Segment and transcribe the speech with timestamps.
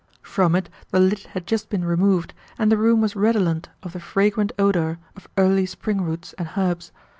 [0.23, 3.99] From it the lid had just been removed, and the room was redolent of the
[3.99, 6.91] fragrant odour of early spring roots and herbs.